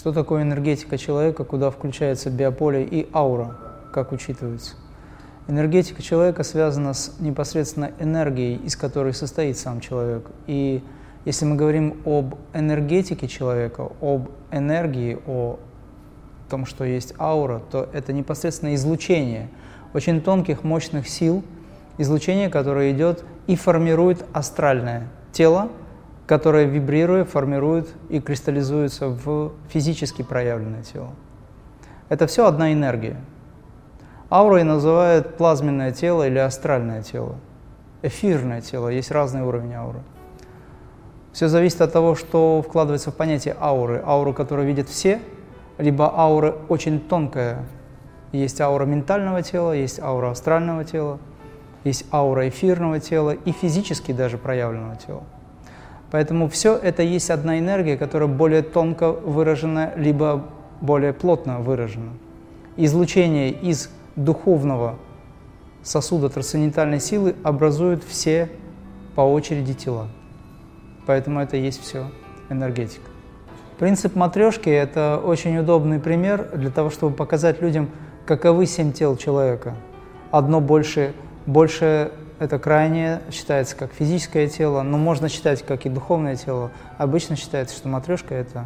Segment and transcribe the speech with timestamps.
[0.00, 3.58] Что такое энергетика человека, куда включается биополе и аура,
[3.92, 4.76] как учитывается?
[5.46, 10.30] Энергетика человека связана с непосредственно энергией, из которой состоит сам человек.
[10.46, 10.82] И
[11.26, 15.58] если мы говорим об энергетике человека, об энергии, о
[16.48, 19.50] том, что есть аура, то это непосредственно излучение
[19.92, 21.44] очень тонких, мощных сил,
[21.98, 25.68] излучение, которое идет и формирует астральное тело,
[26.30, 31.10] которое, вибрируя, формирует и кристаллизуется в физически проявленное тело.
[32.08, 33.16] Это все одна энергия.
[34.30, 37.34] Аурой называют плазменное тело или астральное тело.
[38.02, 40.02] Эфирное тело, есть разные уровни ауры.
[41.32, 44.00] Все зависит от того, что вкладывается в понятие ауры.
[44.06, 45.20] Ауру, которую видят все,
[45.78, 47.66] либо аура очень тонкая.
[48.30, 51.18] Есть аура ментального тела, есть аура астрального тела,
[51.82, 55.24] есть аура эфирного тела и физически даже проявленного тела.
[56.10, 60.44] Поэтому все это есть одна энергия, которая более тонко выражена, либо
[60.80, 62.12] более плотно выражена.
[62.76, 64.96] Излучение из духовного
[65.82, 68.50] сосуда трансцендентальной силы образуют все
[69.14, 70.08] по очереди тела.
[71.06, 72.06] Поэтому это есть все
[72.48, 73.08] энергетика.
[73.78, 77.88] Принцип матрешки– это очень удобный пример для того, чтобы показать людям,
[78.26, 79.74] каковы семь тел человека.
[80.30, 81.14] Одно больше,
[81.46, 86.70] больше это крайнее, считается как физическое тело, но можно считать как и духовное тело.
[86.96, 88.64] Обычно считается, что матрешка– это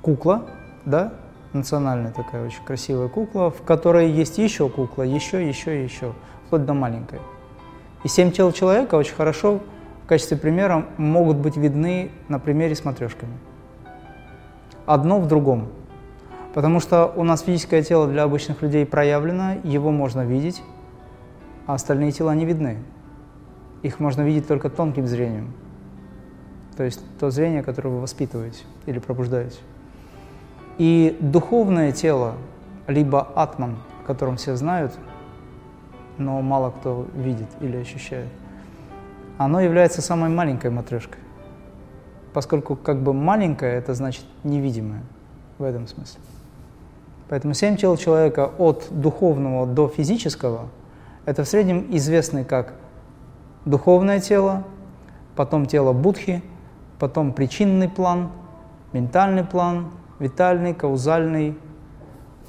[0.00, 0.46] кукла,
[0.86, 1.12] да,
[1.52, 6.14] национальная такая очень красивая кукла, в которой есть еще кукла, еще, еще, еще,
[6.46, 7.20] вплоть до маленькой.
[8.02, 9.60] И семь тел человека очень хорошо
[10.02, 13.34] в качестве примера могут быть видны на примере с матрешками.
[14.86, 15.68] Одно в другом.
[16.54, 20.62] Потому что у нас физическое тело для обычных людей проявлено, его можно видеть,
[21.66, 22.78] а остальные тела не видны.
[23.82, 25.52] Их можно видеть только тонким зрением.
[26.76, 29.58] То есть то зрение, которое вы воспитываете или пробуждаете.
[30.78, 32.34] И духовное тело,
[32.86, 34.92] либо атман, о котором все знают,
[36.18, 38.28] но мало кто видит или ощущает,
[39.38, 41.18] оно является самой маленькой матрешкой.
[42.32, 45.02] Поскольку как бы маленькое, это значит невидимое
[45.58, 46.20] в этом смысле.
[47.28, 50.68] Поэтому семь тел человека от духовного до физического–
[51.24, 52.74] это в среднем известны как
[53.64, 54.64] духовное тело,
[55.36, 56.42] потом тело Будхи,
[56.98, 58.30] потом причинный план,
[58.92, 61.56] ментальный план, витальный, каузальный.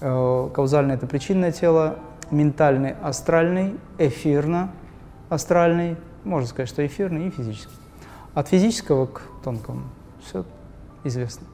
[0.00, 1.98] Э, каузальный– это причинное тело,
[2.30, 4.70] ментальный– астральный, эфирно–
[5.28, 7.74] астральный, можно сказать, что эфирный и физический.
[8.34, 9.84] От физического к тонкому
[10.22, 10.44] все
[11.04, 11.46] известно.